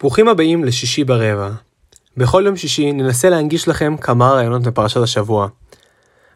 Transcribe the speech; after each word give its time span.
ברוכים 0.00 0.28
הבאים 0.28 0.64
לשישי 0.64 1.04
ברבע. 1.04 1.50
בכל 2.16 2.42
יום 2.46 2.56
שישי 2.56 2.92
ננסה 2.92 3.30
להנגיש 3.30 3.68
לכם 3.68 3.96
כמה 3.96 4.30
רעיונות 4.30 4.66
מפרשת 4.66 5.00
השבוע. 5.00 5.48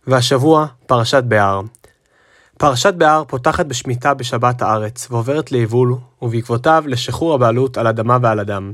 והשבוע, 0.07 0.67
פרשת 0.87 1.22
בהר. 1.24 1.61
פרשת 2.59 2.95
בהר 2.95 3.25
פותחת 3.25 3.67
בשמיטה 3.67 4.14
בשבת 4.14 4.62
הארץ, 4.62 5.09
ועוברת 5.11 5.53
ליבול, 5.53 5.95
ובעקבותיו 6.22 6.85
לשחרור 6.87 7.35
הבעלות 7.35 7.79
על 7.79 7.87
אדמה 7.87 8.19
ועל 8.22 8.40
אדם. 8.40 8.72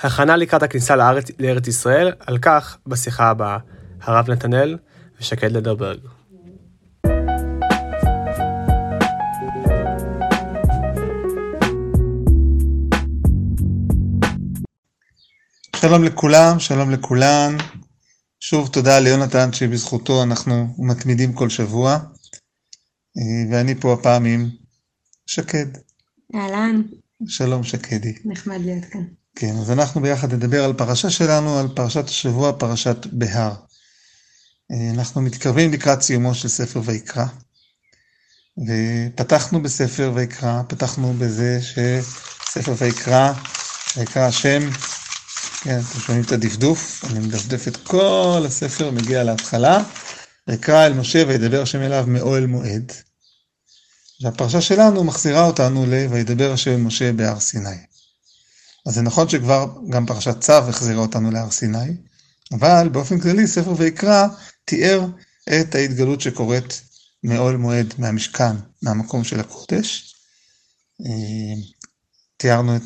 הכנה 0.00 0.36
לקראת 0.36 0.62
הכניסה 0.62 0.96
לארץ, 0.96 1.30
לארץ 1.38 1.68
ישראל, 1.68 2.12
על 2.20 2.38
כך 2.38 2.76
בשיחה 2.86 3.30
הבאה. 3.30 3.58
הרב 4.02 4.30
נתנאל 4.30 4.78
ושקד 5.20 5.52
לדרברג. 5.52 5.98
שלום 15.84 16.04
לכולם, 16.04 16.60
שלום 16.60 16.90
לכולן. 16.90 17.56
שוב 18.40 18.68
תודה 18.68 18.98
ליונתן 18.98 19.52
שבזכותו 19.52 20.22
אנחנו 20.22 20.74
מתמידים 20.78 21.32
כל 21.32 21.48
שבוע. 21.48 21.92
אה, 23.18 23.50
ואני 23.50 23.74
פה 23.74 23.92
הפעם 23.92 24.24
עם 24.24 24.50
שקד. 25.26 25.66
אהלן, 26.34 26.82
שלום 27.26 27.64
שקדי. 27.64 28.14
נחמד 28.24 28.60
להיות 28.60 28.84
כאן. 28.84 29.00
כן, 29.36 29.56
אז 29.60 29.70
אנחנו 29.70 30.00
ביחד 30.00 30.34
נדבר 30.34 30.64
על 30.64 30.72
פרשה 30.72 31.10
שלנו, 31.10 31.58
על 31.58 31.68
פרשת 31.76 32.08
השבוע, 32.08 32.52
פרשת 32.58 33.06
בהר. 33.12 33.54
אה, 34.72 34.90
אנחנו 34.94 35.20
מתקרבים 35.20 35.72
לקראת 35.72 36.02
סיומו 36.02 36.34
של 36.34 36.48
ספר 36.48 36.80
ויקרא. 36.84 37.26
ופתחנו 38.66 39.62
בספר 39.62 40.12
ויקרא, 40.14 40.62
פתחנו 40.68 41.14
בזה 41.18 41.58
שספר 41.62 42.74
ויקרא, 42.78 43.32
ויקרא 43.96 44.22
השם 44.22 44.70
כן, 45.64 45.80
אתם 45.90 46.00
שומעים 46.00 46.24
את 46.24 46.32
הדפדוף, 46.32 47.04
אני 47.04 47.18
מדפדף 47.18 47.68
את 47.68 47.76
כל 47.76 48.42
הספר, 48.46 48.90
מגיע 48.90 49.24
להתחלה, 49.24 49.82
ויקרא 50.48 50.86
אל 50.86 50.92
משה 50.92 51.24
וידבר 51.28 51.62
השם 51.62 51.82
אליו 51.82 52.04
מאוהל 52.08 52.46
מועד. 52.46 52.92
והפרשה 54.22 54.60
שלנו 54.60 55.04
מחזירה 55.04 55.46
אותנו 55.46 55.86
ל 55.86 55.94
וידבר 56.10 56.52
השם 56.52 56.70
אל 56.70 56.76
משה 56.76 57.12
בהר 57.12 57.40
סיני. 57.40 57.76
אז 58.86 58.94
זה 58.94 59.02
נכון 59.02 59.28
שכבר 59.28 59.66
גם 59.90 60.06
פרשת 60.06 60.40
צו 60.40 60.52
החזירה 60.52 61.00
אותנו 61.00 61.30
להר 61.30 61.50
סיני, 61.50 61.96
אבל 62.52 62.88
באופן 62.92 63.20
כללי 63.20 63.46
ספר 63.46 63.74
ויקרא 63.76 64.26
תיאר 64.64 65.06
את 65.60 65.74
ההתגלות 65.74 66.20
שקורית 66.20 66.82
מאוהל 67.22 67.56
מועד, 67.56 67.94
מהמשכן, 67.98 68.56
מהמקום 68.82 69.24
של 69.24 69.40
הקודש. 69.40 70.14
אה, 71.00 71.62
תיארנו 72.36 72.76
את 72.76 72.82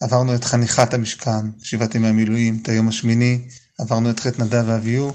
עברנו 0.00 0.34
את 0.34 0.44
חניכת 0.44 0.94
המשכן, 0.94 1.50
שבעת 1.62 1.94
ימי 1.94 2.08
המילואים, 2.08 2.58
את 2.62 2.68
היום 2.68 2.88
השמיני, 2.88 3.48
עברנו 3.78 4.10
את 4.10 4.20
חטא 4.20 4.42
נדב 4.42 4.64
ואביהו, 4.66 5.12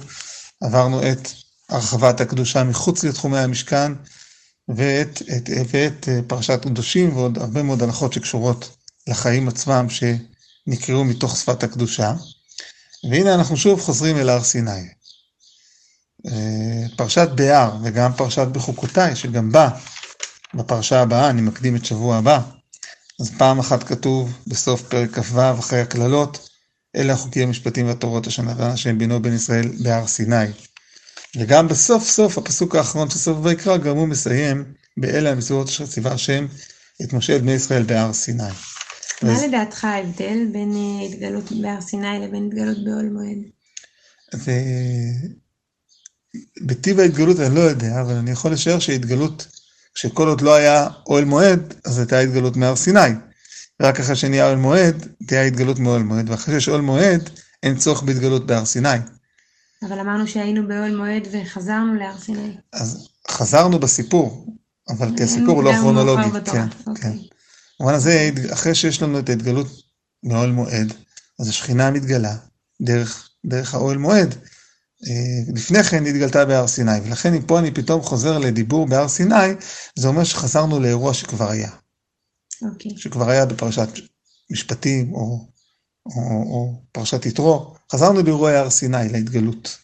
עברנו 0.64 1.12
את 1.12 1.30
הרחבת 1.70 2.22
הקדושה 2.22 2.64
מחוץ 2.64 3.04
לתחומי 3.04 3.40
המשכן, 3.40 3.92
ואת, 4.68 5.22
את, 5.38 5.50
ואת 5.70 6.10
אה, 6.10 6.20
פרשת 6.28 6.60
קדושים 6.62 7.16
ועוד 7.16 7.38
הרבה 7.38 7.64
מאוד 7.64 7.84
הלכות 7.84 8.14
שקשורות 8.14 8.76
לחיים 9.08 9.48
עצמם 9.48 9.88
שנקראו 9.90 11.04
מתוך 11.04 11.38
שפת 11.38 11.64
הקדושה. 11.64 12.14
והנה 13.12 13.36
אנחנו 13.36 13.58
שוב 13.58 13.82
חוזרים 13.82 14.18
אל 14.18 14.30
הר 14.30 14.44
סיני. 14.44 14.90
אה, 16.28 16.88
פרשת 16.98 17.30
בהר 17.36 17.78
וגם 17.84 18.14
פרשת 18.14 18.48
בחוקותיי, 18.48 19.16
שגם 19.16 19.52
בה, 19.52 19.70
בפרשה 20.54 21.02
הבאה, 21.02 21.30
אני 21.30 21.42
מקדים 21.42 21.76
את 21.76 21.86
שבוע 21.86 22.18
הבא, 22.18 22.42
אז 23.20 23.32
פעם 23.38 23.60
אחת 23.60 23.84
כתוב 23.84 24.38
בסוף 24.48 24.82
פרק 24.82 25.20
כ"ו 25.20 25.60
אחרי 25.60 25.82
הקללות, 25.82 26.50
אלה 26.96 27.14
החוקים 27.14 27.48
המשפטים 27.48 27.88
והתורות 27.88 28.28
אשר 28.28 28.44
נתן 28.44 28.62
השם 28.62 28.98
בינו 28.98 29.22
בין 29.22 29.34
ישראל 29.34 29.68
בהר 29.84 30.08
סיני. 30.08 30.46
וגם 31.36 31.68
בסוף 31.68 32.04
סוף 32.04 32.38
הפסוק 32.38 32.76
האחרון 32.76 33.10
של 33.10 33.18
סוף 33.18 33.38
ויקרא 33.44 33.78
גם 33.78 33.98
הוא 33.98 34.08
מסיים 34.08 34.64
באלה 34.98 35.32
המצוות 35.32 35.68
אשר 35.68 35.86
ציווה 35.86 36.12
השם 36.12 36.46
את 37.04 37.14
משה 37.14 37.36
את 37.36 37.42
בני 37.42 37.52
ישראל 37.52 37.84
בהר 37.84 38.14
סיני. 38.14 38.44
מה 39.22 39.34
אז... 39.34 39.44
לדעתך 39.44 39.84
ההבדל 39.84 40.48
בין 40.52 40.72
אה, 40.76 41.06
התגלות 41.06 41.52
בהר 41.52 41.82
סיני 41.82 42.20
לבין 42.20 42.46
התגלות 42.48 42.84
באוהל 42.84 43.10
מועד? 43.10 43.38
ו... 44.36 44.52
בטיב 46.62 47.00
ההתגלות 47.00 47.40
אני 47.40 47.56
לא 47.56 47.60
יודע, 47.60 48.02
אבל 48.02 48.14
אני 48.14 48.32
יכול 48.32 48.52
לשער 48.52 48.80
שהתגלות 48.80 49.48
שכל 49.96 50.28
עוד 50.28 50.42
לא 50.42 50.56
היה 50.56 50.88
אוהל 51.08 51.26
מועד, 51.26 51.74
אז 51.86 52.00
הייתה 52.00 52.20
התגלות 52.20 52.58
מהר 52.58 52.76
סיני. 52.76 53.00
רק 53.82 54.00
אחרי 54.00 54.16
שנהיה 54.16 54.46
אוהל 54.46 54.58
מועד, 54.58 55.08
תהיה 55.28 55.44
התגלות 55.44 55.80
מאוהל 55.80 56.04
מועד, 56.04 56.30
ואחרי 56.30 56.54
שיש 56.54 56.70
אוהל 56.70 56.82
מועד, 56.82 57.30
אין 57.64 57.78
צורך 57.78 58.04
בהתגלות 58.04 58.46
בהר 58.46 58.66
סיני. 58.66 58.98
אבל 59.88 60.00
אמרנו 60.00 60.28
שהיינו 60.28 60.68
באוהל 60.68 60.96
מועד 60.96 61.28
וחזרנו 61.32 61.94
להר 61.94 62.18
סיני. 62.18 62.58
אז 62.74 63.08
חזרנו 63.30 63.80
בסיפור, 63.80 64.56
אבל 64.90 65.18
כי 65.18 65.24
הסיפור 65.24 65.56
הוא 65.56 65.64
לא 65.64 65.72
כרונולוגי. 65.82 66.30
כן, 66.46 66.68
אוקיי. 66.88 67.02
כן. 67.02 67.18
במובן 67.80 67.94
הזה, 67.94 68.30
אחרי 68.54 68.76
שיש 68.76 69.02
לנו 69.02 69.20
את 69.20 69.30
ההתגלות 69.30 69.68
מאוהל 70.24 70.52
מועד, 70.52 70.94
אז 71.40 71.50
השכינה 71.50 71.92
מתגלה 71.92 72.36
דרך, 72.82 73.30
דרך 73.46 73.74
האוהל 73.74 73.98
מועד. 73.98 74.36
אה, 75.08 75.54
לפני 75.54 75.84
כן 75.84 76.06
התגלתה 76.06 76.46
בהר 76.46 76.68
סיני, 76.68 77.00
ולכן 77.04 77.34
אם 77.34 77.42
פה 77.42 77.60
אני 77.60 77.72
פתאום 77.72 78.02
חוזר 78.02 78.38
לדיבור 78.38 78.88
בהר 78.88 79.08
סיני, 79.08 79.54
זה 79.96 80.08
אומר 80.08 80.24
שחזרנו 80.24 80.80
לאירוע 80.80 81.14
שכבר 81.14 81.50
היה. 81.50 81.70
Okay. 81.70 82.68
אוקיי. 82.72 82.92
שכבר 82.98 83.30
היה 83.30 83.46
בפרשת 83.46 83.90
משפטים, 84.52 85.14
או, 85.14 85.48
או, 86.06 86.22
או 86.22 86.82
פרשת 86.92 87.26
יתרו, 87.26 87.76
חזרנו 87.92 88.22
לאירוע 88.22 88.52
הר 88.52 88.70
סיני, 88.70 89.10
להתגלות. 89.10 89.78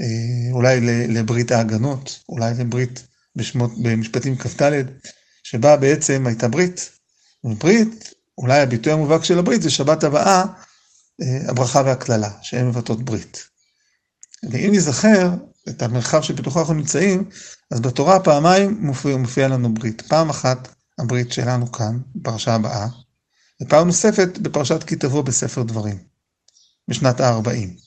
אה, 0.00 0.52
אולי 0.52 0.80
לברית 1.08 1.52
ההגנות, 1.52 2.18
אולי 2.28 2.54
לברית 2.58 3.06
בשמות, 3.36 3.70
במשפטים 3.82 4.36
כ"ד, 4.36 4.72
שבה 5.42 5.76
בעצם 5.76 6.26
הייתה 6.26 6.48
ברית. 6.48 6.90
וברית, 7.44 8.14
אולי 8.38 8.60
הביטוי 8.60 8.92
המובהק 8.92 9.24
של 9.24 9.38
הברית 9.38 9.62
זה 9.62 9.70
שבת 9.70 10.04
הבאה, 10.04 10.44
אה, 11.22 11.50
הברכה 11.50 11.82
והקללה, 11.86 12.30
שהן 12.42 12.68
מבטאות 12.68 13.02
ברית. 13.02 13.55
ואם 14.42 14.70
נזכר 14.74 15.30
את 15.68 15.82
המרחב 15.82 16.22
שבתוכו 16.22 16.60
אנחנו 16.60 16.74
נמצאים, 16.74 17.30
אז 17.70 17.80
בתורה 17.80 18.20
פעמיים 18.20 18.78
מופיע, 18.80 19.16
מופיע 19.16 19.48
לנו 19.48 19.74
ברית. 19.74 20.02
פעם 20.02 20.30
אחת 20.30 20.68
הברית 20.98 21.32
שלנו 21.32 21.72
כאן, 21.72 21.98
בפרשה 22.14 22.54
הבאה, 22.54 22.86
ופעם 23.62 23.86
נוספת 23.86 24.38
בפרשת 24.38 24.82
כי 24.82 24.96
תבוא 24.96 25.22
בספר 25.22 25.62
דברים, 25.62 25.98
בשנת 26.88 27.20
ה-40. 27.20 27.86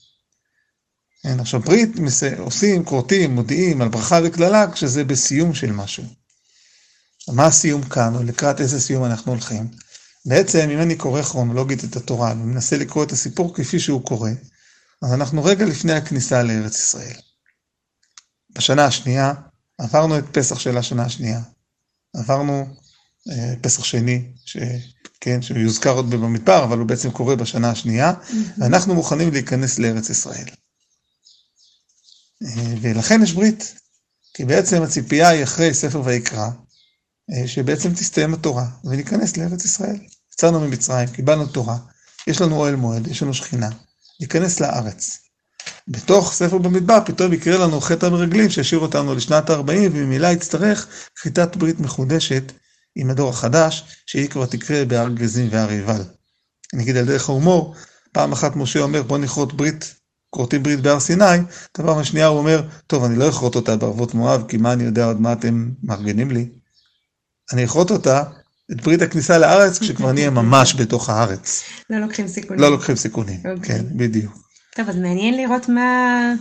כן, 1.22 1.40
עכשיו 1.40 1.60
ברית 1.60 1.90
עושים, 2.38 2.84
כורתים, 2.84 3.34
מודיעים 3.34 3.82
על 3.82 3.88
ברכה 3.88 4.18
וקללה 4.24 4.72
כשזה 4.72 5.04
בסיום 5.04 5.54
של 5.54 5.72
משהו. 5.72 6.04
מה 7.28 7.46
הסיום 7.46 7.82
כאן, 7.82 8.14
או 8.14 8.22
לקראת 8.22 8.60
איזה 8.60 8.80
סיום 8.80 9.04
אנחנו 9.04 9.32
הולכים? 9.32 9.68
בעצם, 10.26 10.70
אם 10.70 10.78
אני 10.78 10.96
קורא 10.96 11.22
כרונולוגית 11.22 11.84
את 11.84 11.96
התורה 11.96 12.32
ומנסה 12.32 12.76
לקרוא 12.76 13.04
את 13.04 13.12
הסיפור 13.12 13.54
כפי 13.54 13.80
שהוא 13.80 14.04
קורא, 14.04 14.30
אז 15.02 15.12
אנחנו 15.12 15.44
רגע 15.44 15.64
לפני 15.64 15.92
הכניסה 15.92 16.42
לארץ 16.42 16.74
ישראל. 16.74 17.16
בשנה 18.50 18.84
השנייה, 18.84 19.32
עברנו 19.78 20.18
את 20.18 20.24
פסח 20.32 20.58
של 20.58 20.76
השנה 20.76 21.04
השנייה. 21.04 21.40
עברנו 22.16 22.66
אה, 23.30 23.54
פסח 23.60 23.84
שני, 23.84 24.32
ש, 24.44 24.56
כן, 25.20 25.42
שיוזכר 25.42 25.90
עוד 25.90 26.10
במדבר, 26.10 26.64
אבל 26.64 26.78
הוא 26.78 26.86
בעצם 26.86 27.10
קורה 27.10 27.36
בשנה 27.36 27.70
השנייה, 27.70 28.12
mm-hmm. 28.12 28.34
ואנחנו 28.58 28.94
מוכנים 28.94 29.32
להיכנס 29.32 29.78
לארץ 29.78 30.10
ישראל. 30.10 30.48
אה, 32.42 32.74
ולכן 32.80 33.22
יש 33.22 33.32
ברית, 33.32 33.74
כי 34.34 34.44
בעצם 34.44 34.82
הציפייה 34.82 35.28
היא 35.28 35.44
אחרי 35.44 35.74
ספר 35.74 36.02
ויקרא, 36.04 36.48
אה, 37.32 37.48
שבעצם 37.48 37.94
תסתיים 37.94 38.34
התורה, 38.34 38.66
וניכנס 38.84 39.36
לארץ 39.36 39.64
ישראל. 39.64 39.96
יצאנו 40.32 40.60
ממצרים, 40.60 41.08
קיבלנו 41.08 41.46
תורה, 41.46 41.78
יש 42.26 42.40
לנו 42.40 42.56
אוהל 42.56 42.76
מועד, 42.76 43.06
יש 43.06 43.22
לנו 43.22 43.34
שכינה. 43.34 43.70
ייכנס 44.20 44.60
לארץ. 44.60 45.18
בתוך 45.88 46.32
ספר 46.32 46.58
במדבר 46.58 46.98
פתאום 47.04 47.32
יקרה 47.32 47.58
לנו 47.58 47.80
חטא 47.80 48.06
המרגלים 48.06 48.50
שישאיר 48.50 48.80
אותנו 48.80 49.14
לשנת 49.14 49.50
ה-40 49.50 49.72
וממילא 49.92 50.26
יצטרך 50.26 50.86
כריתת 51.16 51.56
ברית 51.56 51.80
מחודשת 51.80 52.52
עם 52.96 53.10
הדור 53.10 53.30
החדש 53.30 53.84
שהיא 54.06 54.28
כבר 54.28 54.46
תקרה 54.46 54.84
בהר 54.84 55.08
גזים 55.08 55.48
והר 55.50 55.68
עיבל. 55.68 56.02
אני 56.74 56.82
אגיד 56.82 56.96
על 56.96 57.04
דרך 57.04 57.28
ההומור, 57.28 57.74
פעם 58.12 58.32
אחת 58.32 58.56
משה 58.56 58.80
אומר 58.80 59.02
בוא 59.02 59.18
נכרות 59.18 59.54
ברית, 59.54 59.94
כורתים 60.30 60.62
ברית 60.62 60.80
בהר 60.80 61.00
סיני, 61.00 61.24
דבר 61.78 61.98
השנייה 61.98 62.26
הוא 62.26 62.38
אומר 62.38 62.62
טוב 62.86 63.04
אני 63.04 63.16
לא 63.16 63.28
אכרות 63.28 63.54
אותה 63.54 63.76
בערבות 63.76 64.14
מואב 64.14 64.44
כי 64.48 64.56
מה 64.56 64.72
אני 64.72 64.84
יודע 64.84 65.04
עוד 65.04 65.20
מה 65.20 65.32
אתם 65.32 65.70
מארגנים 65.82 66.30
לי. 66.30 66.48
אני 67.52 67.64
אכרות 67.64 67.90
אותה 67.90 68.22
את 68.72 68.80
ברית 68.80 69.02
הכניסה 69.02 69.38
לארץ 69.38 69.78
כשכבר 69.78 70.12
נהיה 70.12 70.30
ממש 70.30 70.74
בתוך 70.74 71.10
הארץ. 71.10 71.62
לא 71.90 71.98
לוקחים 71.98 72.28
סיכונים. 72.28 72.62
לא 72.62 72.70
לוקחים 72.70 72.96
סיכונים, 72.96 73.40
okay. 73.44 73.48
אוקיי. 73.56 73.78
כן, 73.78 73.84
בדיוק. 73.96 74.50
טוב, 74.76 74.88
אז 74.88 74.96
מעניין 74.96 75.36
לראות 75.36 75.68
מה, 75.68 76.32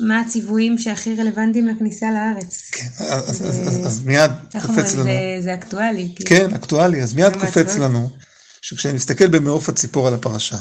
מה 0.00 0.20
הציוויים 0.20 0.78
שהכי 0.78 1.16
רלוונטיים 1.16 1.68
לכניסה 1.68 2.10
לארץ. 2.10 2.70
כן, 2.72 2.86
אז, 2.98 3.42
ו... 3.42 3.48
אז, 3.48 3.68
אז, 3.68 3.86
אז 3.86 4.00
מיד 4.04 4.30
קופץ 4.62 4.94
לנו. 4.94 5.04
זה, 5.04 5.38
זה 5.40 5.54
אקטואלי. 5.54 6.14
כן, 6.26 6.54
אקטואלי, 6.54 7.02
אז 7.02 7.14
מיד 7.14 7.36
קופץ 7.36 7.76
לנו 7.76 8.10
שכשאני 8.62 8.94
מסתכל 8.94 9.26
במעוף 9.26 9.68
הציפור 9.68 10.08
על 10.08 10.14
הפרשה, 10.14 10.58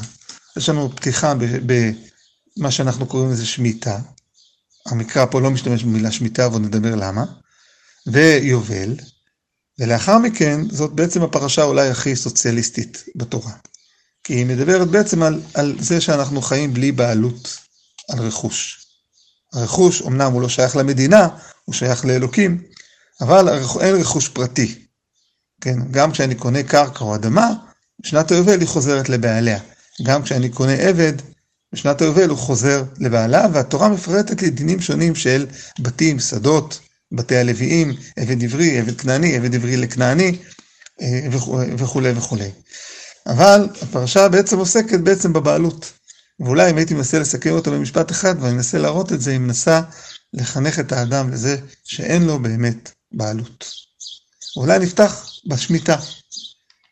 יש 0.58 0.70
לנו 0.70 0.96
פתיחה 0.96 1.34
במה 1.66 2.72
שאנחנו 2.72 3.06
קוראים 3.06 3.32
לזה 3.32 3.46
שמיטה. 3.46 4.00
המקרא 4.86 5.26
פה 5.26 5.42
לא 5.42 5.52
משתמש 5.52 5.84
במילה 5.84 6.12
שמיטה, 6.12 6.46
אבל 6.46 6.60
נדבר 6.60 6.96
למה. 6.96 7.26
ויובל, 8.08 8.96
ולאחר 9.80 10.18
מכן 10.18 10.62
זאת 10.72 10.94
בעצם 10.94 11.24
הפרשה 11.24 11.64
אולי 11.64 11.90
הכי 11.90 12.16
סוציאליסטית 12.16 13.04
בתורה. 13.16 13.52
כי 14.24 14.34
היא 14.34 14.46
מדברת 14.46 14.88
בעצם 14.88 15.24
על, 15.24 15.42
על 15.54 15.76
זה 15.80 16.02
שאנחנו 16.02 16.42
חיים 16.42 16.74
בלי 16.74 16.92
בעלות 16.92 17.58
על 18.10 18.20
רכוש. 18.20 18.86
הרכוש, 19.54 20.02
אמנם 20.02 20.32
הוא 20.32 20.42
לא 20.42 20.50
שייך 20.50 20.76
למדינה, 20.76 21.28
הוא 21.66 21.76
שייך 21.76 22.06
לאלוקים, 22.06 22.62
אבל 23.22 23.50
אין 23.82 23.96
רכוש 23.96 24.30
פרטי. 24.30 24.86
כן, 25.62 25.92
גם 25.92 26.12
כשאני 26.12 26.36
קונה 26.36 26.64
קרקע 26.64 27.06
או 27.06 27.16
אדמה, 27.16 27.50
בשנת 28.00 28.32
היובל 28.32 28.60
היא 28.60 28.68
חוזרת 28.68 29.10
לבעליה. 29.10 29.60
גם 30.04 30.24
כשאני 30.24 30.50
קונה 30.50 30.74
עבד, 30.74 31.14
בשנת 31.74 32.02
היובל 32.02 32.30
הוא 32.30 32.38
חוזר 32.38 32.84
לבעלה, 33.00 33.48
והתורה 33.54 33.90
מפרטת 33.90 34.42
לי 34.42 34.50
דינים 34.50 34.82
שונים 34.82 35.16
של 35.16 35.46
בתים, 35.80 36.20
שדות, 36.20 36.80
בתי 37.14 37.38
הלוויים, 37.38 37.94
עבד 38.18 38.44
עברי, 38.44 38.80
עבד 38.80 39.02
כנעני, 39.02 39.36
עבד 39.36 39.56
עברי 39.56 39.78
לכנעני, 39.78 40.38
אה, 41.02 41.28
וכולי 41.78 42.12
וכולי. 42.12 42.50
אבל 43.28 43.70
הפרשה 43.82 44.30
בעצם 44.30 44.58
עוסקת 44.58 45.00
בעצם 45.00 45.34
בבעלות. 45.34 45.94
ואולי 46.40 46.72
אם 46.72 46.78
הייתי 46.78 46.94
מנסה 46.94 47.20
לסכם 47.20 47.50
אותו 47.50 47.72
במשפט 47.72 48.12
אחד, 48.12 48.36
ואני 48.40 48.54
מנסה 48.54 48.78
להראות 48.78 49.14
את 49.14 49.22
זה, 49.22 49.32
היא 49.32 49.40
מנסה 49.40 49.82
לחנך 50.34 50.80
את 50.80 50.92
האדם 50.92 51.32
לזה 51.32 51.58
שאין 51.84 52.24
לו 52.24 52.40
באמת 52.40 52.92
בעלות. 53.12 53.74
אולי 54.58 54.80
נפתח 54.80 55.30
בשמיטה, 55.48 55.98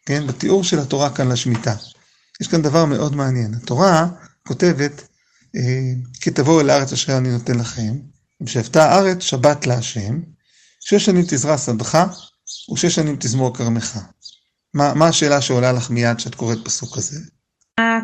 כן? 0.05 0.27
בתיאור 0.27 0.63
של 0.63 0.79
התורה 0.79 1.09
כאן 1.09 1.31
לשמיטה. 1.31 1.75
יש 2.41 2.47
כאן 2.47 2.61
דבר 2.61 2.85
מאוד 2.85 3.15
מעניין. 3.15 3.53
התורה 3.53 4.07
כותבת, 4.47 5.07
אה, 5.55 5.61
כי 6.21 6.31
תבואו 6.31 6.61
אל 6.61 6.69
הארץ 6.69 6.93
אשר 6.93 7.17
אני 7.17 7.29
נותן 7.29 7.59
לכם, 7.59 7.95
ושבתה 8.41 8.91
הארץ 8.91 9.21
שבת 9.21 9.67
להשם, 9.67 10.21
שש 10.79 11.05
שנים 11.05 11.23
תזרע 11.27 11.57
שדך, 11.57 12.05
ושש 12.73 12.95
שנים 12.95 13.15
תזמור 13.19 13.57
כרמך. 13.57 13.99
מה, 14.73 14.93
מה 14.93 15.07
השאלה 15.07 15.41
שעולה 15.41 15.71
לך 15.71 15.89
מיד 15.89 16.17
כשאת 16.17 16.35
קוראת 16.35 16.57
פסוק 16.65 16.95
כזה? 16.97 17.19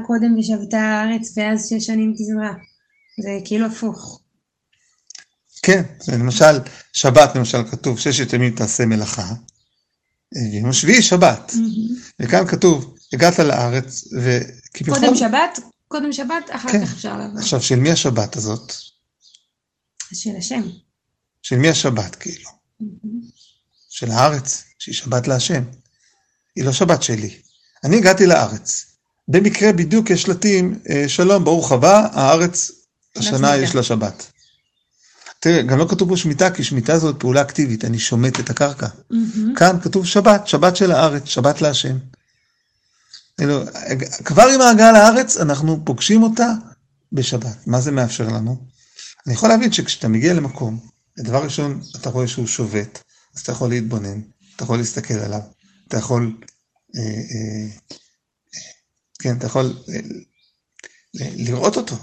קודם 0.06 0.38
ושבתה 0.40 0.78
הארץ 0.78 1.34
ואז 1.38 1.70
שש 1.70 1.86
שנים 1.86 2.14
תזרע. 2.14 2.54
זה 3.24 3.40
כאילו 3.46 3.66
הפוך. 3.66 4.22
כן, 5.62 5.84
זה 6.00 6.18
למשל, 6.18 6.60
שבת 6.94 7.36
למשל 7.36 7.64
כתוב 7.72 8.00
ששת 8.00 8.34
ימים 8.34 8.56
תעשה 8.56 8.86
מלאכה, 8.86 9.34
יום 10.54 10.70
השביעי 10.70 11.02
שבת. 11.02 11.52
וכאן 12.20 12.48
כתוב, 12.48 12.96
הגעת 13.14 13.40
לארץ, 13.40 14.04
וכביכול... 14.22 15.00
קודם 15.00 15.16
שבת, 15.16 15.60
קודם 15.88 16.14
שבת, 16.14 16.50
אחר 16.50 16.70
כן. 16.70 16.86
כך 16.86 16.94
אפשר 16.94 17.18
לעבור. 17.18 17.40
עכשיו, 17.40 17.62
של 17.62 17.76
מי 17.76 17.92
השבת 17.92 18.36
הזאת? 18.36 18.74
של 20.14 20.36
השם. 20.38 20.62
של 21.42 21.56
מי 21.56 21.70
השבת, 21.70 22.16
כאילו? 22.16 22.50
של 23.90 24.12
הארץ, 24.12 24.64
שהיא 24.80 24.96
שבת 24.96 25.28
להשם. 25.28 25.64
היא 26.56 26.66
לא 26.66 26.72
שבת 26.72 27.04
שלי. 27.04 27.38
אני 27.84 27.98
הגעתי 27.98 28.26
לארץ. 28.26 28.86
במקרה 29.28 29.74
בדיוק 29.74 30.10
יש 30.10 30.22
שלטים, 30.22 30.80
אה, 30.90 31.10
שלום, 31.10 31.44
ברוך 31.44 31.72
הבא, 31.72 32.08
הארץ, 32.14 32.72
השנה 33.16 33.56
יש 33.56 33.76
לה 33.76 33.84
שבת. 33.84 34.32
תראה, 35.40 35.62
גם 35.62 35.78
לא 35.78 35.86
כתוב 35.90 36.10
פה 36.10 36.18
שמיטה, 36.18 36.52
כי 36.52 36.64
שמיטה 36.64 37.00
זאת 37.00 37.20
פעולה 37.20 37.42
אקטיבית, 37.42 37.86
אני 37.86 38.00
שומט 38.00 38.40
את 38.40 38.50
הקרקע. 38.50 38.88
כאן 39.56 39.78
כתוב 39.82 40.06
שבת, 40.06 40.48
שבת 40.48 40.76
של 40.76 40.92
הארץ, 40.92 41.26
שבת 41.26 41.62
להשם. 41.62 41.98
כבר 44.26 44.48
עם 44.54 44.62
ההגעה 44.62 44.92
לארץ, 44.92 45.38
אנחנו 45.38 45.86
פוגשים 45.86 46.24
אותה 46.24 46.52
בשבת. 47.12 47.68
מה 47.68 47.82
זה 47.82 47.92
מאפשר 47.92 48.28
לנו? 48.28 48.58
אני 49.28 49.34
יכול 49.34 49.50
להבין 49.50 49.72
שכשאתה 49.72 50.08
מגיע 50.08 50.34
למקום, 50.34 50.80
דבר 51.20 51.44
ראשון, 51.44 51.82
אתה 51.96 52.10
רואה 52.10 52.28
שהוא 52.28 52.48
שובת, 52.48 53.04
אז 53.36 53.42
אתה 53.42 53.52
יכול 53.52 53.70
להתבונן, 53.70 54.22
אתה 54.56 54.64
יכול 54.64 54.78
להסתכל 54.78 55.14
עליו, 55.14 55.42
אתה 55.88 55.98
יכול 55.98 56.38
אה, 56.96 57.02
אה, 57.02 57.98
כן, 59.20 59.38
אתה 59.38 59.46
יכול 59.46 59.78
אה, 59.90 60.00
לראות 61.36 61.78
אותו. 61.78 61.96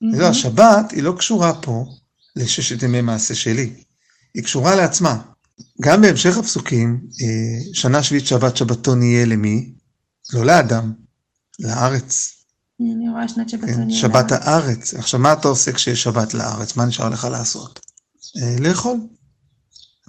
לא, 0.00 0.26
השבת 0.26 0.90
היא 0.90 1.02
לא 1.02 1.14
קשורה 1.18 1.62
פה 1.62 1.84
לששת 2.36 2.82
ימי 2.82 3.00
מעשה 3.00 3.34
שלי, 3.34 3.74
היא 4.34 4.44
קשורה 4.44 4.76
לעצמה. 4.76 5.22
גם 5.82 6.02
בהמשך 6.02 6.36
הפסוקים, 6.36 7.06
אה, 7.22 7.74
שנה 7.74 8.02
שביעית 8.02 8.26
שבת 8.26 8.56
שבתון 8.56 9.02
יהיה 9.02 9.26
למי? 9.26 9.74
לא 10.32 10.46
לאדם, 10.46 10.92
לארץ. 11.58 12.41
אני 12.96 13.08
רואה 13.08 13.28
שנת 13.28 13.48
שבתון 13.48 13.74
כן, 13.74 13.90
יהיה 13.90 14.00
שבת 14.00 14.32
הארץ. 14.32 14.94
עכשיו, 14.94 15.20
מה 15.20 15.32
אתה 15.32 15.48
עושה 15.48 15.72
כשיש 15.72 16.02
שבת 16.02 16.34
לארץ? 16.34 16.76
מה 16.76 16.84
נשאר 16.84 17.08
לך 17.08 17.24
לעשות? 17.24 17.80
אה, 18.36 18.56
לאכול. 18.60 18.96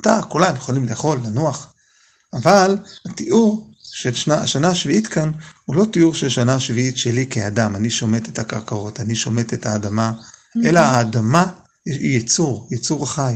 אתה, 0.01 0.19
כולם 0.29 0.55
יכולים 0.55 0.85
לאכול, 0.89 1.19
לנוח. 1.25 1.73
אבל 2.33 2.77
התיאור 3.05 3.69
של 3.83 4.13
שנה, 4.13 4.35
השנה 4.35 4.67
השביעית 4.67 5.07
כאן 5.07 5.31
הוא 5.65 5.75
לא 5.75 5.85
תיאור 5.85 6.13
של 6.13 6.29
שנה 6.29 6.59
שביעית 6.59 6.97
שלי 6.97 7.27
כאדם, 7.29 7.75
אני 7.75 7.89
שומט 7.89 8.29
את 8.29 8.39
הקרקעות, 8.39 8.99
אני 8.99 9.15
שומט 9.15 9.53
את 9.53 9.65
האדמה, 9.65 10.11
אלא 10.65 10.79
האדמה 10.79 11.45
היא 11.85 12.17
יצור, 12.17 12.67
יצור 12.71 13.09
חי. 13.09 13.33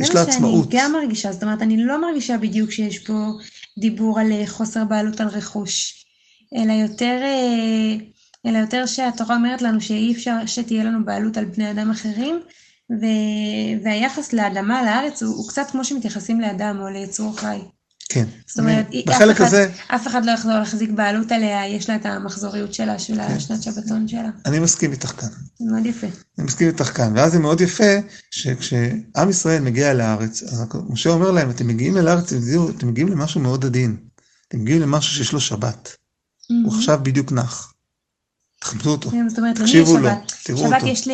יש 0.00 0.14
לה 0.14 0.22
עצמאות. 0.22 0.70
זה 0.70 0.76
מה 0.76 0.82
שאני 0.82 0.82
גם 0.82 0.92
מרגישה, 0.92 1.32
זאת 1.32 1.42
אומרת, 1.42 1.62
אני 1.62 1.84
לא 1.84 2.00
מרגישה 2.00 2.38
בדיוק 2.38 2.70
שיש 2.70 2.98
פה 2.98 3.32
דיבור 3.78 4.20
על 4.20 4.32
אה, 4.32 4.46
חוסר 4.46 4.84
בעלות 4.84 5.20
על 5.20 5.28
רכוש, 5.28 6.04
אלא 6.56 6.72
יותר, 6.72 7.20
אה, 7.22 7.96
אלא 8.46 8.58
יותר 8.58 8.86
שהתורה 8.86 9.36
אומרת 9.36 9.62
לנו 9.62 9.80
שאי 9.80 10.12
אפשר 10.12 10.46
שתהיה 10.46 10.84
לנו 10.84 11.04
בעלות 11.04 11.36
על 11.36 11.44
בני 11.44 11.70
אדם 11.70 11.90
אחרים, 11.90 12.40
ו... 12.90 13.04
והיחס 13.84 14.32
לאדמה, 14.32 14.82
לארץ, 14.82 15.22
הוא, 15.22 15.36
הוא 15.36 15.48
קצת 15.48 15.66
כמו 15.70 15.84
שמתייחסים 15.84 16.40
לאדם 16.40 16.78
או 16.80 16.88
ליצור 16.88 17.38
חי. 17.38 17.58
כן. 18.08 18.24
זאת 18.46 18.58
אומרת, 18.58 18.86
בחלק 19.06 19.36
אחד, 19.36 19.44
הזה... 19.44 19.70
אף 19.88 20.06
אחד 20.06 20.24
לא 20.24 20.30
יחזור 20.30 20.52
להחזיק 20.52 20.90
בעלות 20.90 21.32
עליה, 21.32 21.68
יש 21.68 21.88
לה 21.88 21.96
את 21.96 22.06
המחזוריות 22.06 22.74
שלה, 22.74 22.98
של 22.98 23.14
כן. 23.14 23.20
השנת 23.20 23.62
שבתון 23.62 24.08
שלה. 24.08 24.30
אני 24.46 24.58
מסכים 24.58 24.92
איתך 24.92 25.20
כאן. 25.20 25.28
זה 25.58 25.64
מאוד 25.70 25.86
יפה. 25.86 26.06
אני 26.38 26.46
מסכים 26.46 26.68
איתך 26.68 26.96
כאן, 26.96 27.12
ואז 27.16 27.32
זה 27.32 27.38
מאוד 27.38 27.60
יפה 27.60 27.92
שכשעם 28.30 29.30
ישראל 29.30 29.62
מגיע 29.62 29.94
לארץ, 29.94 30.42
אז 30.42 30.64
משה 30.88 31.10
אומר 31.10 31.30
להם, 31.30 31.50
אתם 31.50 31.68
מגיעים 31.68 31.98
אל 31.98 32.08
הארץ, 32.08 32.32
אתם 32.76 32.88
מגיעים 32.88 33.08
למשהו 33.08 33.40
מאוד 33.40 33.64
עדין. 33.64 33.96
אתם 34.48 34.58
מגיעים 34.58 34.82
למשהו 34.82 35.14
שיש 35.14 35.32
לו 35.32 35.40
שבת. 35.40 35.96
הוא 36.64 36.74
עכשיו 36.74 37.00
בדיוק 37.02 37.32
נח. 37.32 37.71
תכבדו 38.62 38.90
אותו, 38.90 39.10
כן, 39.10 39.26
תקשיבו 39.54 39.98
לו, 39.98 40.08
תראו 40.44 40.58
אותו. 40.58 40.70
שבת 40.70 40.82
יש 40.86 41.08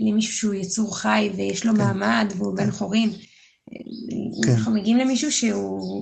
למישהו 0.00 0.32
שהוא 0.32 0.54
יצור 0.54 0.98
חי 0.98 1.30
ויש 1.36 1.66
לו 1.66 1.72
כן. 1.72 1.78
מעמד 1.78 2.32
והוא 2.36 2.56
בן 2.56 2.70
חורין. 2.70 3.12
כן. 4.44 4.52
אנחנו 4.52 4.72
מגיעים 4.72 4.98
למישהו 4.98 5.32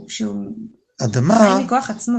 שהוא... 0.08 0.68
אדמה. 1.04 1.58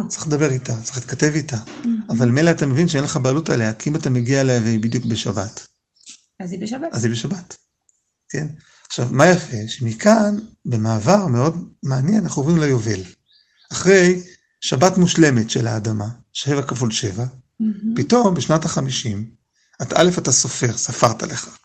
צריך 0.08 0.28
לדבר 0.28 0.52
איתה, 0.52 0.74
צריך 0.84 0.98
להתכתב 0.98 1.32
איתה. 1.36 1.58
Mm-hmm. 1.58 1.88
אבל 2.10 2.30
מילא 2.30 2.52
אתה 2.52 2.66
מבין 2.66 2.88
שאין 2.88 3.04
לך 3.04 3.18
בעלות 3.18 3.50
עליה, 3.50 3.74
כי 3.74 3.90
אם 3.90 3.96
אתה 3.96 4.10
מגיע 4.10 4.42
אליה 4.42 4.62
והיא 4.62 4.80
בדיוק 4.80 5.06
בשבת. 5.06 5.68
אז 6.40 6.52
היא 6.52 6.62
בשבת. 6.62 6.90
אז 6.92 7.04
היא 7.06 7.12
בשבת, 7.12 7.58
כן. 8.30 8.48
עכשיו, 8.88 9.08
מה 9.12 9.28
יפה? 9.28 9.58
שמכאן, 9.68 10.36
במעבר 10.66 11.28
מאוד 11.28 11.70
מעניין, 11.84 12.24
אנחנו 12.24 12.42
עוברים 12.42 12.58
ליובל. 12.58 13.02
אחרי 13.72 14.22
שבת 14.62 14.98
מושלמת 14.98 15.50
של 15.50 15.68
האדמה, 15.68 16.08
שבע 16.34 16.62
כפול 16.62 16.92
שבע. 16.92 17.26
פתאום 17.96 18.34
בשנת 18.34 18.66
החמישים, 18.66 19.30
את 19.82 19.94
א', 19.94 20.10
אתה 20.18 20.32
סופר, 20.32 20.78
ספרת 20.78 21.24
לך. 21.24 21.58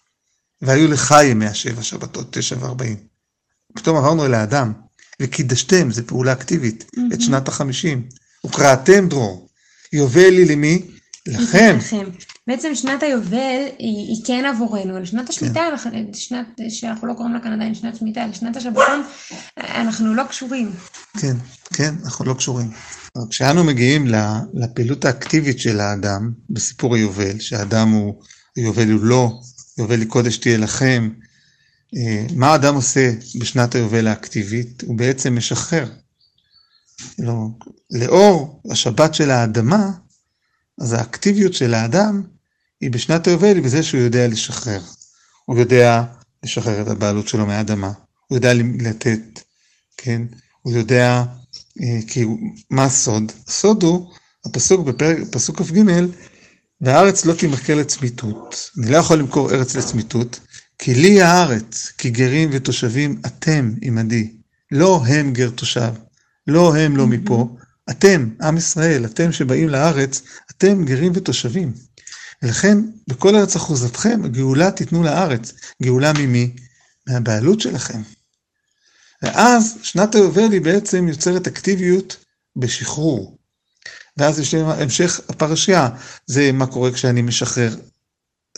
והיו 0.63 0.89
לך 0.89 1.15
ימי 1.25 1.47
השבע 1.47 1.83
שבתות, 1.83 2.37
תשע 2.37 2.57
וארבעים. 2.61 2.97
פתאום 3.75 3.97
עברנו 3.97 4.27
אל 4.27 4.35
האדם, 4.35 4.73
וקידשתם, 5.23 5.91
זו 5.91 6.03
פעולה 6.07 6.33
אקטיבית, 6.33 6.85
mm-hmm. 6.85 7.15
את 7.15 7.21
שנת 7.21 7.49
החמישים. 7.49 8.09
וקראתם 8.47 9.09
דרור, 9.09 9.49
יובל 9.93 10.31
לי 10.31 10.45
למי? 10.45 10.91
לכם. 11.27 11.79
בעצם 12.47 12.75
שנת 12.75 13.03
היובל 13.03 13.65
היא, 13.79 14.09
היא 14.09 14.25
כן 14.27 14.45
עבורנו, 14.45 15.01
לשנת 15.01 15.29
השמיטה, 15.29 15.55
כן. 15.55 15.67
אנחנו, 15.71 15.91
שנת, 16.15 16.47
שאנחנו 16.69 17.07
לא 17.07 17.15
קוראים 17.15 17.35
לה 17.35 17.41
כאן 17.41 17.53
עדיין 17.53 17.75
שנת 17.75 17.97
שמיטה, 17.97 18.27
לשנת 18.27 18.57
השבתון, 18.57 19.03
אנחנו 19.59 20.15
לא 20.15 20.25
קשורים. 20.25 20.73
כן, 21.19 21.37
כן, 21.73 21.95
אנחנו 22.05 22.25
לא 22.25 22.35
קשורים. 22.35 22.71
כשאנו 23.31 23.65
מגיעים 23.65 24.07
לפעילות 24.55 25.05
האקטיבית 25.05 25.59
של 25.59 25.81
האדם 25.81 26.33
בסיפור 26.51 26.95
היובל, 26.95 27.41
שהאדם 27.41 27.91
הוא, 27.91 28.23
היובל 28.57 28.91
הוא 28.91 29.05
לא, 29.05 29.33
יובל 29.79 30.01
היא 30.01 30.09
קודש 30.09 30.37
תהיה 30.37 30.59
לכם, 30.59 31.11
אה, 31.97 32.27
מה 32.37 32.53
האדם 32.53 32.75
עושה 32.75 33.13
בשנת 33.41 33.75
היובל 33.75 34.07
האקטיבית? 34.07 34.83
הוא 34.87 34.99
בעצם 34.99 35.37
משחרר. 35.37 35.89
לא, 37.19 37.47
לאור 37.91 38.63
השבת 38.71 39.15
של 39.15 39.31
האדמה, 39.31 39.91
אז 40.83 40.93
האקטיביות 40.93 41.55
של 41.55 41.75
האדם 41.75 42.23
היא 42.81 42.91
בשנת 42.91 43.27
היובל 43.27 43.61
בזה 43.61 43.83
שהוא 43.83 44.01
יודע 44.01 44.29
לשחרר. 44.29 44.81
הוא 45.45 45.59
יודע 45.59 46.05
לשחרר 46.43 46.83
את 46.83 46.89
הבעלות 46.89 47.29
שלו 47.29 47.47
מהאדמה, 47.47 47.93
הוא 48.27 48.37
יודע 48.37 48.53
לתת, 48.81 49.41
כן? 49.97 50.23
הוא 50.63 50.73
יודע, 50.73 51.25
אה, 51.83 51.99
כי 52.07 52.25
מה 52.71 52.85
הסוד? 52.85 53.33
הסוד 53.49 53.83
הוא 53.83 54.13
הפסוק 54.47 54.87
בפרק, 54.87 55.19
פסוק 55.31 55.63
כ"ג, 55.63 55.83
והארץ 56.81 57.25
לא 57.25 57.35
תימכר 57.35 57.75
לצמיתות. 57.75 58.71
אני 58.79 58.91
לא 58.91 58.97
יכול 58.97 59.19
למכור 59.19 59.51
ארץ 59.51 59.77
לצמיתות, 59.77 60.41
כי 60.79 60.95
לי 60.95 61.23
הארץ, 61.23 61.93
כי 61.99 62.11
גרים 62.11 62.49
ותושבים 62.53 63.21
אתם 63.27 63.75
עמדי. 63.83 64.33
לא 64.71 65.03
הם 65.07 65.33
גר 65.33 65.51
תושב, 65.51 65.93
לא 66.47 66.77
הם 66.77 66.97
לא 66.97 67.07
מפה, 67.07 67.57
אתם, 67.91 68.29
עם 68.43 68.57
ישראל, 68.57 69.05
אתם 69.05 69.33
שבאים 69.33 69.69
לארץ, 69.69 70.23
אתם 70.51 70.85
גרים 70.85 71.13
ותושבים. 71.15 71.73
ולכן, 72.43 72.79
בכל 73.09 73.37
ארץ 73.37 73.57
אחוזתכם, 73.57 74.21
הגאולה 74.25 74.71
תיתנו 74.71 75.03
לארץ. 75.03 75.53
גאולה 75.83 76.13
ממי? 76.13 76.55
מהבעלות 77.07 77.61
שלכם. 77.61 78.03
ואז 79.23 79.79
שנת 79.83 80.15
היובל 80.15 80.53
היא 80.53 80.61
בעצם 80.61 81.09
יוצרת 81.09 81.47
אקטיביות 81.47 82.25
בשחרור. 82.57 83.39
ואז 84.17 84.41
יש 84.41 84.55
המשך 84.55 85.21
הפרשייה, 85.29 85.89
זה 86.27 86.53
מה 86.53 86.67
קורה 86.67 86.93
כשאני 86.93 87.23
משחרר 87.23 87.77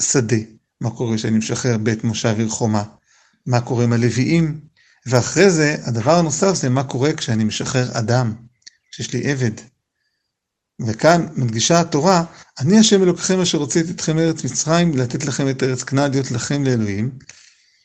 שדה, 0.00 0.37
מה 0.81 0.90
קורה 0.90 1.16
כשאני 1.16 1.38
משחרר 1.38 1.78
בית 1.78 2.04
מושב 2.04 2.35
עיר 2.38 2.49
חומה, 2.49 2.83
מה 3.47 3.61
קורה 3.61 3.85
עם 3.85 3.93
הלוויים, 3.93 4.61
ואחרי 5.07 5.50
זה, 5.50 5.76
הדבר 5.85 6.19
הנוסף 6.19 6.54
זה 6.54 6.69
מה 6.69 6.85
קורה 6.85 7.12
כשאני 7.12 7.45
משחרר 7.45 7.99
אדם, 7.99 8.35
כשיש 8.95 9.13
לי 9.13 9.31
עבד. 9.31 9.51
וכאן 10.87 11.27
מדגישה 11.37 11.81
התורה, 11.81 12.25
אני 12.59 12.79
השם 12.79 13.03
אלוקיכם 13.03 13.41
אשר 13.41 13.59
הוצאתי 13.59 13.91
אתכם 13.91 14.17
מארץ 14.17 14.45
מצרים, 14.45 14.97
לתת 14.97 15.25
לכם 15.25 15.51
את 15.51 15.63
ארץ 15.63 15.83
כנען 15.83 16.11
להיות 16.11 16.31
לכם 16.31 16.65
לאלוהים. 16.65 17.11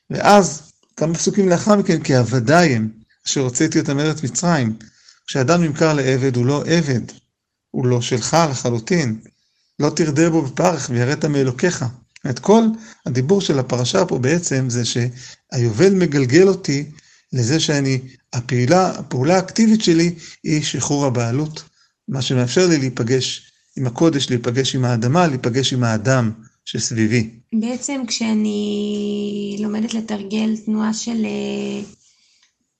ואז, 0.10 0.72
כמה 0.98 1.14
פסוקים 1.14 1.50
לאחר 1.50 1.76
מכן, 1.76 2.04
כי 2.04 2.16
עבדי 2.16 2.76
הם, 2.76 2.90
אשר 3.28 3.42
הוצאתי 3.42 3.80
אותם 3.80 3.98
מארץ 3.98 4.24
מצרים. 4.24 4.78
כשאדם 5.28 5.64
נמכר 5.64 5.94
לעבד, 5.94 6.36
הוא 6.36 6.46
לא 6.46 6.64
עבד, 6.66 7.02
הוא 7.72 7.86
לא 7.86 8.02
שלך 8.02 8.38
לחלוטין. 8.52 9.20
לא 9.80 9.90
תרדה 9.96 10.30
בו 10.30 10.42
בפרך 10.42 10.90
ויראת 10.90 11.26
מאלוקיך. 11.26 11.86
את 12.30 12.40
כל 12.40 12.64
הדיבור 13.06 13.42
של 13.42 13.60
הפרשה 13.60 14.06
פה 14.06 14.20
בעצם 14.20 14.70
זה 14.70 14.84
שהיובל 14.86 15.94
מגלגל 15.94 16.48
אותי 16.48 16.92
לזה 17.34 17.60
שאני, 17.60 18.00
הפעילה, 18.34 18.90
הפעולה 18.90 19.36
האקטיבית 19.36 19.82
שלי 19.82 20.16
היא 20.44 20.64
שחרור 20.64 21.06
הבעלות, 21.06 21.64
מה 22.08 22.22
שמאפשר 22.22 22.68
לי 22.68 22.78
להיפגש 22.78 23.52
עם 23.78 23.88
הקודש, 23.88 24.30
להיפגש 24.30 24.76
עם 24.76 24.86
האדמה, 24.86 25.28
להיפגש 25.28 25.74
עם 25.74 25.84
האדם 25.84 26.32
שסביבי. 26.66 27.30
בעצם 27.54 28.02
כשאני 28.08 29.58
לומדת 29.60 29.94
לתרגל 29.94 30.58
תנועה 30.66 30.94
של, 30.94 31.26
אה, 31.26 31.82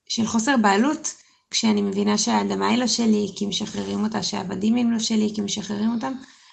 של 0.08 0.26
חוסר 0.26 0.56
בעלות, 0.56 1.14
כשאני 1.50 1.82
מבינה 1.82 2.18
שהאדמה 2.18 2.68
היא 2.68 2.78
לא 2.78 2.86
שלי, 2.86 3.26
כי 3.36 3.46
משחררים 3.46 4.04
אותה, 4.04 4.22
שהעבדים 4.22 4.76
הם 4.76 4.92
לא 4.92 4.98
שלי, 4.98 5.32
כי 5.34 5.40
משחררים 5.40 5.90
אותם, 5.94 6.12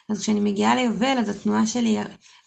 אז 0.10 0.20
כשאני 0.20 0.40
מגיעה 0.40 0.76
ליובל, 0.76 1.18
אז 1.20 1.30
התנועה 1.30 1.68
שלי, 1.68 1.98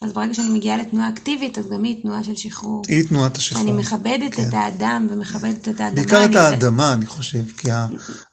אז 0.02 0.12
ברגע 0.12 0.35
שאני 0.35 0.49
מגיעה 0.49 0.76
לתנועה 0.76 1.09
אקטיבית, 1.09 1.59
אז 1.59 1.69
גם 1.69 1.85
היא 1.85 2.02
תנועה 2.02 2.25
של 2.25 2.37
שחרור. 2.37 2.83
היא 2.88 3.09
תנועת 3.09 3.37
השחרור. 3.37 3.62
אני 3.62 3.73
מכבדת 3.73 4.35
כן. 4.35 4.49
את 4.49 4.55
האדם 4.55 5.07
ומכבדת 5.11 5.69
את 5.69 5.81
האדמה. 5.81 6.02
בעיקר 6.02 6.25
את 6.25 6.37
האדמה, 6.37 6.93
אני 6.93 7.07
חושב, 7.07 7.45
כי 7.57 7.69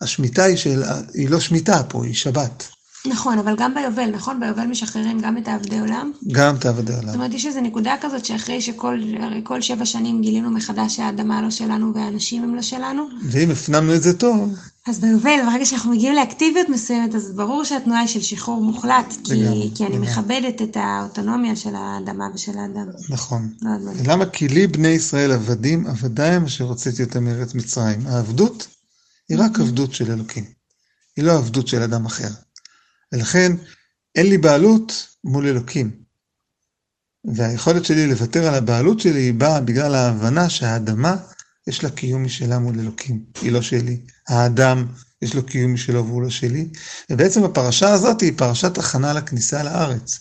השמיטה 0.02 0.44
היא 0.44 0.58
של, 0.58 0.84
היא 1.14 1.30
לא 1.30 1.40
שמיטה 1.40 1.84
פה, 1.84 2.06
היא 2.06 2.14
שבת. 2.14 2.68
נכון, 3.06 3.40
אבל 3.40 3.56
גם 3.58 3.74
ביובל, 3.74 4.10
נכון? 4.10 4.40
ביובל 4.40 4.66
משחררים 4.66 5.20
גם 5.20 5.38
את 5.38 5.48
העבדי 5.48 5.80
עולם? 5.80 6.12
גם 6.32 6.56
את 6.56 6.66
העבדי 6.66 6.94
עולם. 6.94 7.08
זאת 7.08 7.16
אומרת, 7.16 7.34
יש 7.34 7.46
איזו 7.46 7.62
נקודה 7.62 7.96
כזאת 8.02 8.26
שאחרי 8.26 8.62
שכל, 8.62 9.62
שבע 9.62 9.86
שנים 9.86 10.22
גילינו 10.22 10.52
מחדש 10.52 10.96
שהאדמה 10.96 11.42
לא 11.42 11.52
שלנו 11.52 11.94
והאנשים 11.96 12.44
הם 12.44 12.56
לא 12.56 12.62
שלנו. 12.62 13.04
ואם 13.24 13.52
הפנמנו 13.52 13.96
את 13.96 14.04
זה 14.04 14.18
טוב. 14.18 14.54
אז 14.88 15.00
ביובל, 15.00 15.40
ברגע 15.52 15.66
שאנחנו 15.66 15.92
מגיעים 15.92 16.16
לאקטיביות 16.16 16.70
מסוימת, 16.70 17.16
אז 17.16 17.32
ברור 17.36 17.64
שהתנועה 17.64 18.00
היא 18.00 18.08
של 18.08 18.22
שחרור 18.22 18.62
מוחלט, 18.62 19.14
כי, 19.24 19.34
לגמרי, 19.34 19.72
כי 19.76 19.86
אני 19.86 19.94
לגמרי. 19.94 20.12
מכבדת 20.12 20.62
את 20.62 20.78
האוטונומיה 20.80 21.56
של 21.56 21.76
האדמה 21.76 22.26
ושל 22.34 22.58
האדם. 22.58 22.88
נכון. 23.10 23.54
למה? 24.06 24.26
כי 24.26 24.48
לי 24.48 24.68
בני 24.68 24.88
ישראל 24.88 25.32
עבדים, 25.32 25.88
עבדי 25.88 26.24
הם 26.24 26.46
אשר 26.46 26.64
הוצאתי 26.64 27.04
אותם 27.04 27.24
מארץ 27.24 27.54
מצרים. 27.54 28.08
העבדות 28.08 28.68
היא 29.30 29.38
רק 29.40 29.60
עבדות 29.60 29.94
של 29.94 30.12
אלוקים. 30.12 30.46
היא 31.18 31.26
לא 31.26 31.38
עבדות 31.38 31.68
של 31.68 31.82
אדם 31.82 32.06
אחר. 32.06 32.30
ולכן 33.12 33.52
אין 34.16 34.28
לי 34.28 34.38
בעלות 34.38 35.08
מול 35.24 35.48
אלוקים. 35.48 35.92
והיכולת 37.36 37.86
שלי 37.86 38.08
לוותר 38.08 38.48
על 38.48 38.56
הבעלות 38.56 39.00
שלי 39.00 39.20
היא 39.20 39.34
באה 39.34 39.62
בגלל 39.62 39.96
ההבנה 39.96 40.50
שהאדמה 40.50 41.16
יש 41.68 41.84
לה 41.84 41.90
קיום 41.90 42.24
משלה 42.24 42.60
מול 42.60 42.80
אלוקים, 42.80 43.24
היא 43.42 43.52
לא 43.52 43.62
שלי. 43.62 43.98
האדם 44.28 44.86
יש 45.22 45.36
לו 45.36 45.46
קיום 45.46 45.74
משלו 45.74 46.06
והוא 46.06 46.22
לא 46.22 46.30
שלי. 46.30 46.68
ובעצם 47.10 47.44
הפרשה 47.44 47.90
הזאת 47.94 48.22
היא 48.22 48.34
פרשת 48.36 48.78
הכנה 48.78 49.14
לכניסה 49.14 49.64
לארץ. 49.64 50.20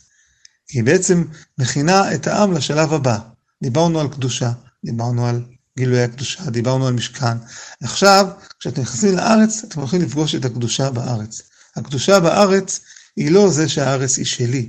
היא 0.73 0.85
בעצם 0.85 1.25
מכינה 1.59 2.15
את 2.15 2.27
העם 2.27 2.53
לשלב 2.53 2.93
הבא. 2.93 3.19
דיברנו 3.63 4.01
על 4.01 4.09
קדושה, 4.09 4.53
דיברנו 4.85 5.27
על 5.27 5.45
גילוי 5.79 6.03
הקדושה, 6.03 6.51
דיברנו 6.51 6.87
על 6.87 6.95
משכן. 6.95 7.37
עכשיו, 7.83 8.27
כשאתם 8.61 8.81
נכנסים 8.81 9.17
לארץ, 9.17 9.65
אתם 9.65 9.81
הולכים 9.81 10.03
לפגוש 10.03 10.35
את 10.35 10.45
הקדושה 10.45 10.91
בארץ. 10.91 11.43
הקדושה 11.77 12.21
בארץ 12.21 12.81
היא 13.17 13.31
לא 13.31 13.51
זה 13.51 13.69
שהארץ 13.69 14.17
היא 14.19 14.27
שלי, 14.27 14.69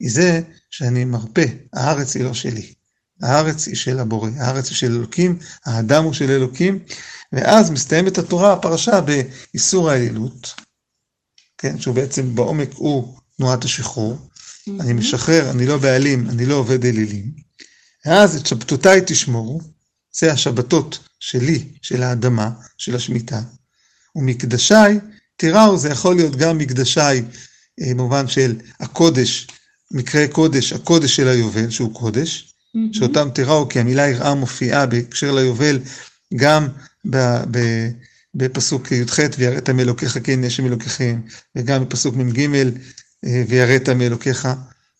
היא 0.00 0.10
זה 0.10 0.40
שאני 0.70 1.04
מרפא, 1.04 1.44
הארץ 1.72 2.16
היא 2.16 2.24
לא 2.24 2.34
שלי. 2.34 2.72
הארץ 3.22 3.66
היא 3.66 3.76
של 3.76 3.98
הבורא, 3.98 4.30
הארץ 4.38 4.68
היא 4.68 4.76
של 4.76 4.92
אלוקים, 4.92 5.38
האדם 5.66 6.04
הוא 6.04 6.12
של 6.12 6.30
אלוקים, 6.30 6.78
ואז 7.32 7.70
מסתיימת 7.70 8.18
התורה, 8.18 8.52
הפרשה, 8.52 9.00
באיסור 9.00 9.90
האלילות, 9.90 10.54
כן, 11.58 11.78
שהוא 11.78 11.94
בעצם 11.94 12.34
בעומק 12.34 12.68
הוא 12.74 13.18
תנועת 13.36 13.64
השחרור. 13.64 14.18
Mm-hmm. 14.18 14.70
אני 14.80 14.92
משחרר, 14.92 15.50
אני 15.50 15.66
לא 15.66 15.78
בעלים, 15.78 16.30
אני 16.30 16.46
לא 16.46 16.54
עובד 16.54 16.84
אלילים. 16.84 17.32
ואז 18.06 18.36
את 18.36 18.46
שבתותיי 18.46 19.00
תשמורו, 19.06 19.60
זה 20.12 20.32
השבתות 20.32 20.98
שלי, 21.20 21.64
של 21.82 22.02
האדמה, 22.02 22.50
של 22.78 22.96
השמיטה. 22.96 23.40
ומקדשיי 24.16 24.98
תיראו, 25.36 25.78
זה 25.78 25.88
יכול 25.88 26.16
להיות 26.16 26.36
גם 26.36 26.58
מקדשיי, 26.58 27.22
אה, 27.80 27.94
במובן 27.94 28.28
של 28.28 28.56
הקודש, 28.80 29.46
מקרה 29.90 30.28
קודש, 30.28 30.72
הקודש 30.72 31.16
של 31.16 31.28
היובל, 31.28 31.70
שהוא 31.70 31.94
קודש. 31.94 32.47
שאותם 32.92 33.28
תיראו, 33.34 33.68
כי 33.68 33.80
המילה 33.80 34.08
יראה 34.08 34.34
מופיעה 34.34 34.86
בהקשר 34.86 35.32
ליובל 35.32 35.78
גם 36.36 36.68
ב, 37.10 37.16
ב, 37.50 37.88
בפסוק 38.34 38.92
י"ח, 38.92 39.18
ויראת 39.38 39.70
מאלוקיך 39.70 40.18
כן 40.24 40.44
יש 40.44 40.60
מאלוקיכם, 40.60 41.20
וגם 41.56 41.84
בפסוק 41.84 42.16
מ"ג, 42.16 42.40
אה, 43.24 43.42
ויראת 43.48 43.88
מאלוקיך, 43.88 44.48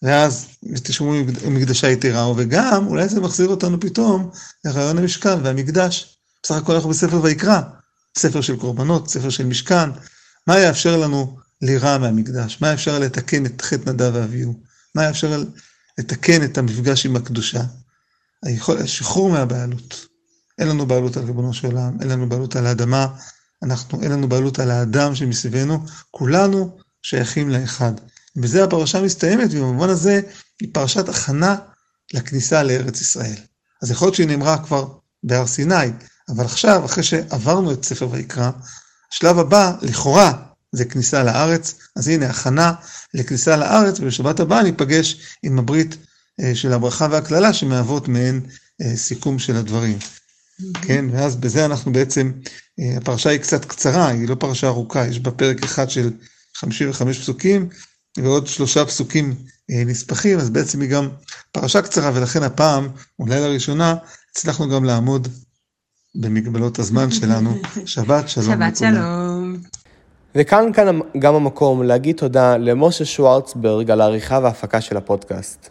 ואז 0.02 0.46
תשמעו 0.82 1.14
מקדשי 1.50 1.96
תיראו, 1.96 2.34
וגם, 2.36 2.86
אולי 2.86 3.08
זה 3.08 3.20
מחזיר 3.20 3.48
אותנו 3.48 3.80
פתאום 3.80 4.30
לרעיון 4.64 4.98
המשכן 4.98 5.42
והמקדש. 5.42 6.18
בסך 6.42 6.54
הכל 6.54 6.74
אנחנו 6.74 6.90
בספר 6.90 7.22
ויקרא, 7.22 7.60
ספר 8.18 8.40
של 8.40 8.56
קורבנות, 8.56 9.08
ספר 9.08 9.30
של 9.30 9.46
משכן, 9.46 9.90
מה 10.46 10.58
יאפשר 10.58 10.96
לנו 10.96 11.38
לירה 11.62 11.98
מהמקדש? 11.98 12.58
מה 12.60 12.70
יאפשר 12.70 12.98
לתקן 12.98 13.46
את 13.46 13.62
חטא 13.62 13.90
נדב 13.90 14.10
ואביהו? 14.14 14.54
מה 14.94 15.04
יאפשר 15.04 15.44
לתקן 15.98 16.44
את 16.44 16.58
המפגש 16.58 17.06
עם 17.06 17.16
הקדושה? 17.16 17.62
היכול, 18.44 18.78
השחרור 18.78 19.30
מהבעלות. 19.30 20.06
אין 20.58 20.68
לנו 20.68 20.86
בעלות 20.86 21.16
על 21.16 21.24
ריבונו 21.24 21.54
של 21.54 21.66
עולם, 21.66 21.96
אין 22.00 22.08
לנו 22.08 22.28
בעלות 22.28 22.56
על 22.56 22.66
האדמה, 22.66 23.06
אנחנו, 23.62 24.02
אין 24.02 24.12
לנו 24.12 24.28
בעלות 24.28 24.58
על 24.58 24.70
האדם 24.70 25.14
שמסביבנו, 25.14 25.84
כולנו 26.10 26.78
שייכים 27.02 27.50
לאחד. 27.50 27.92
בזה 28.36 28.64
הפרשה 28.64 29.02
מסתיימת, 29.02 29.50
ובמובן 29.50 29.88
הזה 29.88 30.20
היא 30.60 30.68
פרשת 30.72 31.08
הכנה 31.08 31.56
לכניסה 32.14 32.62
לארץ 32.62 33.00
ישראל. 33.00 33.36
אז 33.82 33.90
יכול 33.90 34.06
להיות 34.06 34.14
שהיא 34.14 34.26
נאמרה 34.26 34.64
כבר 34.64 34.88
בהר 35.22 35.46
סיני, 35.46 35.74
אבל 36.28 36.44
עכשיו, 36.44 36.84
אחרי 36.84 37.02
שעברנו 37.02 37.72
את 37.72 37.84
ספר 37.84 38.08
ויקרא, 38.10 38.50
השלב 39.12 39.38
הבא, 39.38 39.72
לכאורה, 39.82 40.32
זה 40.72 40.84
כניסה 40.84 41.24
לארץ, 41.24 41.74
אז 41.96 42.08
הנה 42.08 42.26
הכנה 42.26 42.72
לכניסה 43.14 43.56
לארץ, 43.56 44.00
ובשבת 44.00 44.40
הבאה 44.40 44.62
ניפגש 44.62 45.36
עם 45.42 45.58
הברית 45.58 45.96
אה, 46.40 46.54
של 46.54 46.72
הברכה 46.72 47.08
והקללה, 47.10 47.52
שמהוות 47.52 48.08
מעין 48.08 48.40
אה, 48.82 48.96
סיכום 48.96 49.38
של 49.38 49.56
הדברים. 49.56 49.98
Mm-hmm. 49.98 50.78
כן, 50.82 51.04
ואז 51.12 51.36
בזה 51.36 51.64
אנחנו 51.64 51.92
בעצם, 51.92 52.32
אה, 52.80 52.96
הפרשה 52.96 53.30
היא 53.30 53.40
קצת 53.40 53.64
קצרה, 53.64 54.08
היא 54.08 54.28
לא 54.28 54.34
פרשה 54.34 54.66
ארוכה, 54.66 55.06
יש 55.06 55.20
בה 55.20 55.30
פרק 55.30 55.64
אחד 55.64 55.90
של 55.90 56.10
55 56.54 57.18
פסוקים, 57.18 57.68
ועוד 58.18 58.46
שלושה 58.46 58.84
פסוקים 58.84 59.34
נספחים, 59.70 60.38
אז 60.38 60.50
בעצם 60.50 60.80
היא 60.80 60.90
גם 60.90 61.08
פרשה 61.52 61.82
קצרה, 61.82 62.10
ולכן 62.14 62.42
הפעם, 62.42 62.88
אולי 63.18 63.40
לראשונה, 63.40 63.94
הצלחנו 64.30 64.68
גם 64.68 64.84
לעמוד 64.84 65.28
במגבלות 66.14 66.78
הזמן 66.78 67.10
שלנו. 67.10 67.58
שבת 67.86 68.28
שלום 68.28 68.46
שבת 68.46 68.76
שלום. 68.76 69.17
וכאן 70.34 70.72
כאן 70.72 70.98
גם 71.18 71.34
המקום 71.34 71.82
להגיד 71.82 72.16
תודה 72.16 72.56
למשה 72.56 73.04
שוורצברג 73.04 73.90
על 73.90 74.00
העריכה 74.00 74.40
וההפקה 74.42 74.80
של 74.80 74.96
הפודקאסט. 74.96 75.70